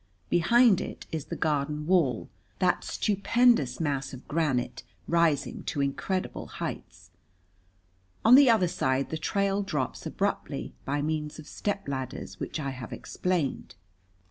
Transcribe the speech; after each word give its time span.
Behind 0.31 0.81
it 0.81 1.05
is 1.11 1.25
the 1.25 1.35
Garden 1.35 1.85
Wall, 1.85 2.27
that 2.57 2.83
stupendous 2.83 3.79
mass 3.79 4.13
of 4.13 4.27
granite 4.27 4.81
rising 5.07 5.61
to 5.65 5.79
incredible 5.79 6.47
heights. 6.47 7.11
On 8.25 8.33
the 8.33 8.49
other 8.49 8.67
side 8.67 9.11
the 9.11 9.17
trail 9.19 9.61
drops 9.61 10.07
abruptly, 10.07 10.73
by 10.85 11.03
means 11.03 11.37
of 11.37 11.47
stepladders 11.47 12.39
which 12.39 12.59
I 12.59 12.71
have 12.71 12.91
explained. 12.91 13.75